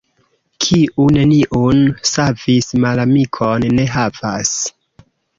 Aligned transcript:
Kiu 0.63 1.03
neniun 1.17 1.83
savis, 2.11 2.69
malamikon 2.85 3.67
ne 3.81 3.85
havas. 3.97 4.55